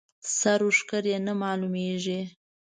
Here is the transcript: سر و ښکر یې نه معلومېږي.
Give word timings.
سر 0.37 0.59
و 0.67 0.69
ښکر 0.77 1.03
یې 1.11 1.17
نه 1.25 1.33
معلومېږي. 1.41 2.21